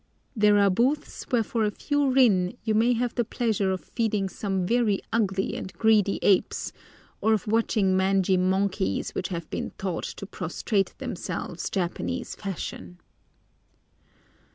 There 0.35 0.57
are 0.57 0.71
booths 0.71 1.25
where 1.29 1.43
for 1.43 1.63
a 1.63 1.69
few 1.69 2.09
rin 2.11 2.57
you 2.63 2.73
may 2.73 2.93
have 2.93 3.13
the 3.13 3.23
pleasure 3.23 3.69
of 3.69 3.81
feeding 3.81 4.29
some 4.29 4.65
very 4.65 4.99
ugly 5.13 5.55
and 5.55 5.71
greedy 5.73 6.17
apes, 6.23 6.73
or 7.21 7.33
of 7.33 7.45
watching 7.45 7.95
mangy 7.95 8.35
monkeys 8.35 9.11
which 9.11 9.27
have 9.27 9.47
been 9.51 9.73
taught 9.77 10.05
to 10.05 10.25
prostrate 10.25 10.95
themselves 10.97 11.69
Japanese 11.69 12.33
fashion. 12.33 12.99